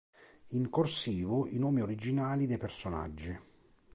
[0.57, 3.39] In "corsivo" i nomi originali dei personaggi.